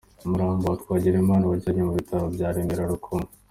Umurambo 0.25 0.63
wa 0.67 0.79
Twagirimana 0.81 1.43
wajyanywe 1.49 1.83
ku 1.87 1.97
Bitaro 1.99 2.25
bya 2.35 2.47
Remera 2.55 2.91
Rukoma. 2.91 3.27